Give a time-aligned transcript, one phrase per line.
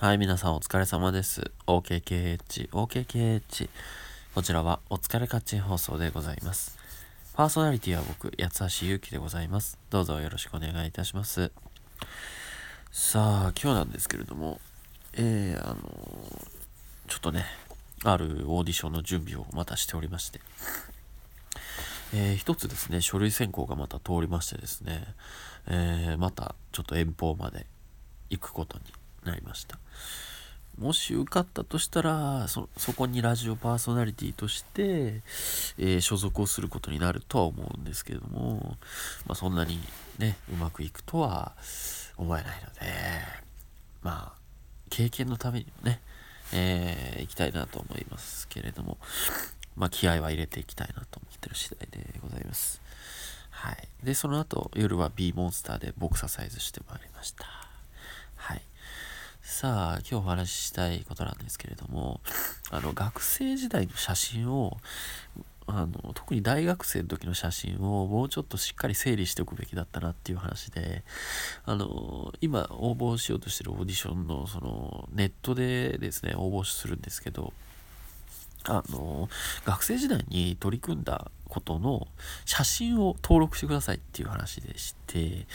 [0.00, 1.52] はい、皆さんお疲れ様です。
[1.68, 3.70] OKKH、OKKH。
[4.34, 6.76] こちらはお疲れカッチン放送でございます。
[7.34, 9.78] パーソナリティは僕、八橋ゆうきでございます。
[9.90, 11.52] どうぞよろしくお願いいたします。
[12.90, 14.60] さあ、今日なんですけれども、
[15.12, 15.76] えー、あの、
[17.06, 17.44] ちょっとね、
[18.02, 20.40] あるオーディションの準備をまたしておりまして、
[22.12, 25.06] えー、一つですね、書類選考がまた通りましてですね、
[25.68, 27.66] えー、またちょっと遠方まで
[28.28, 28.84] 行くことに
[29.24, 29.78] なりました。
[30.78, 35.22] もし受かったとしたらそこにラジオパーソナリティとして、
[35.78, 38.76] えー、所属をすることになるとは思うんですけれども、
[39.24, 39.78] まあ、そんなに
[40.18, 41.52] ねうまくいくとは
[42.16, 42.90] 思えないので
[44.02, 44.38] まあ
[44.90, 46.00] 経験のためにもね、
[46.52, 48.98] えー、行きたいなと思いますけれども
[49.76, 52.80] まあ気合は入れていきたいなと思ってる次第でございます。
[53.54, 53.88] はい。
[54.02, 57.46] で、その後、夜は B モンスターでボクササイズしてまいりました。
[58.34, 58.62] はい。
[59.46, 62.22] さあ、今日お話ししたいことなんですけれども、
[62.72, 64.78] あの、学生時代の写真を、
[65.66, 71.04] あの、特に大学生の時の写真をもうちょっとしっかり整理しておくべきだったなっていう話で、
[71.66, 77.52] あの、今応募しようとしてるオーディションの、その、ネットでですね、応募するんですけど、
[78.64, 79.28] あの、
[79.64, 82.08] 学生時代に取り組んだことの
[82.44, 85.46] 写真を登録してくださいっていう話でして、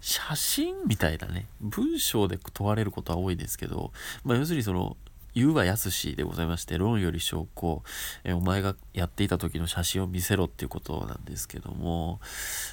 [0.00, 3.92] 写真みたいなね、文章で問われることは多いですけど、
[4.24, 4.96] まあ、要するにその、
[5.34, 7.82] 言うはやすしでございまして、論より証拠、
[8.24, 12.20] えお前がやっていた時の写真を見せろっていうことなんですけども、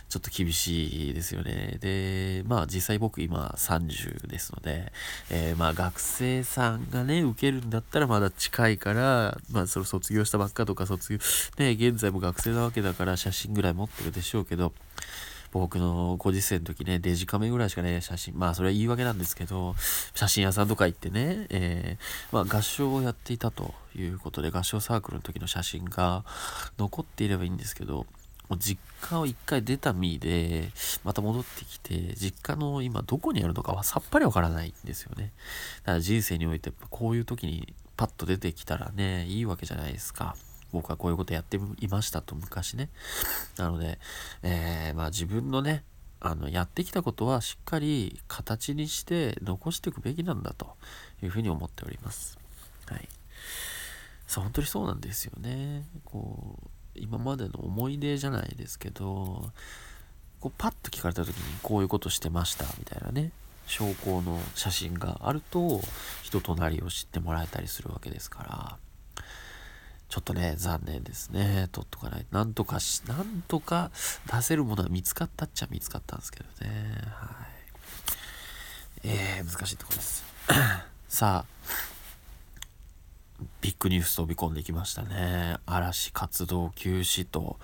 [0.09, 1.77] ちょっと厳しいですよね。
[1.79, 4.91] で、まあ実際僕今30ですので、
[5.29, 11.19] えー、まあ学生さんがね、受けるんだったらまだ近いから、まあその卒業したばっかとか卒業、
[11.57, 14.73] ね、現在も学生なわけだから写真ぐらい持ってるでしょうけど、
[15.51, 19.75] 僕のご時世の時ね、デジカメぐらいしかね、写真、まあそれは言い訳なんですけど、
[20.13, 26.23] 写真屋さんとか行ってね、えー、まあ合唱をやっていたということで、合唱サークルの時の写真が
[26.77, 28.05] 残っていればいいんですけど、
[28.49, 30.69] もう実家を一回出た身で、
[31.03, 35.31] また戻ってきて、実家の今どこにあるのかはさっぱりわからないんですよね。
[35.83, 40.35] だから人生においてこういう時にパッと出てきたらね、いいわけじゃないですか。
[40.71, 42.89] 僕はこういうことやっていましたと昔ね。
[43.57, 43.99] なので、
[44.43, 45.83] えー、まあ自分のね、
[46.21, 50.75] あの、やってきたことはしっかり形にして残していくべきなんだと
[51.23, 52.37] いうふうに思っております。
[52.87, 53.07] はい。
[54.27, 55.85] そう、本当にそうなんですよね。
[56.05, 59.51] こう、今までの思い出じゃないですけど、
[60.39, 63.31] こうパッと聞かれた時にこういうことしてましたみたいなね、
[63.65, 65.81] 証拠の写真があると
[66.23, 68.77] 人となりを知ってもらえたりするわけですから、
[70.09, 71.69] ちょっとね、残念ですね。
[71.71, 72.25] 取っとかない。
[72.31, 73.91] なんとかし、なんとか
[74.31, 76.71] 出せるものは見つかったっちゃ見つかったんですけどね。
[77.13, 77.49] はい。
[79.03, 80.23] えー、難しいところです。
[81.07, 81.59] さあ、
[83.61, 85.57] ビッグニュース飛び込んできましたね。
[85.67, 87.57] 嵐活動休止と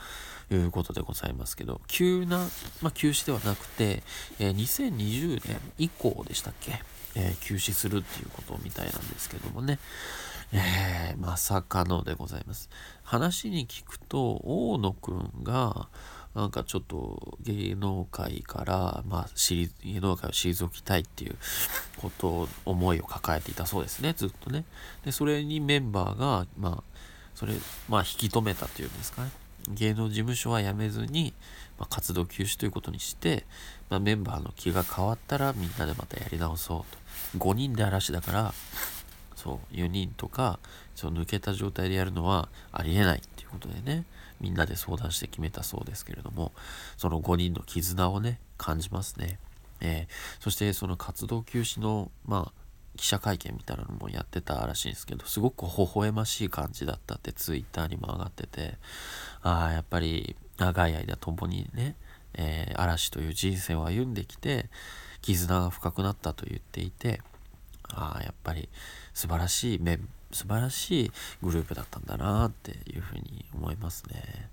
[0.52, 2.48] いうことでございますけど、急な、
[2.84, 4.04] まあ、休止ではなくて、
[4.38, 6.80] えー、2020年以降でしたっけ、
[7.16, 9.80] えー、休止するっていうことみたいなんですけどもね。
[10.54, 12.70] えー、まさかのでございます。
[13.04, 15.88] 話に聞くと、大野くんが、
[16.36, 19.30] なんかちょっと芸能界から、まあ、
[19.84, 21.36] 芸能界を退きたいっていう
[21.98, 24.66] ことを、思いを抱えていたそうですね、ずっとね。
[25.06, 26.84] で、それにメンバーが、まあ、
[27.36, 27.54] それ、
[27.88, 29.32] まあ、引き止めたっていうんですかね。
[29.70, 31.34] 芸能事務所は辞めずに、
[31.80, 33.46] まあ、活動休止ということにして、
[33.90, 37.40] まあ、メンバーの気が変わったらみんなでまたやり直そうと。
[37.40, 38.54] 5人で嵐だから、
[39.46, 40.58] そう4人とか
[40.96, 44.04] その抜けた状態でやるのはありえないっていうことでね
[44.42, 46.52] みんなで相談して決めたそうですけれども
[46.98, 49.38] その5人の絆をね感じますね、
[49.82, 52.52] えー、そしてその活動休止のまあ
[52.98, 58.76] 記者会見みたいなのもやってたらしいんですけどすごく微笑ましい感じだったってツイッターにも上がってて
[59.44, 61.96] ああやっぱり長い間共にね、
[62.34, 64.70] えー、嵐という人生を歩んできて
[65.22, 67.22] 絆が深くなったと言っていて
[67.90, 68.70] ああやっぱり
[69.14, 70.00] 素晴らしいメ
[70.32, 71.12] 素晴らしい
[71.42, 74.50] グループだったんだなっていうふうに思いますね。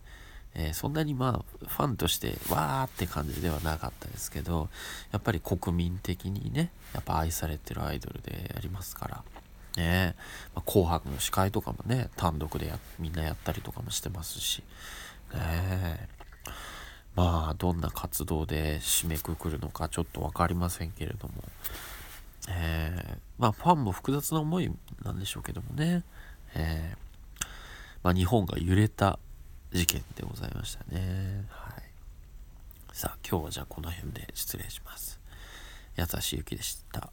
[0.55, 4.69] えー、そんなにまあファンとしてわーって感じではなかったですけど
[5.11, 9.25] やっぱり国民的にねやっぱ愛されてるアイドルでありますから
[9.77, 10.15] ね
[10.55, 14.63] まあ、紅白の司会とかもね単独でみんなやったりとかもしてますし
[15.33, 16.09] ね
[17.15, 21.35] まあどんな活動で締めくくるのかちょっと分かりませんけれども
[22.49, 24.71] えー、まあファンも複雑な思い
[25.05, 26.03] なんでしょうけどもね、
[26.55, 27.47] えー、
[28.03, 29.19] まあ日本が揺れた
[29.73, 31.47] 事件でございましたね。
[31.49, 31.83] はい。
[32.93, 35.19] さあ今日はじゃあこの辺で失礼します。
[35.97, 37.11] 八橋ゆきでした。